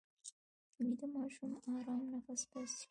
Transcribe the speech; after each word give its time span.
ویده 0.85 1.07
ماشوم 1.15 1.51
ارام 1.77 2.01
نفس 2.13 2.41
باسي 2.51 2.79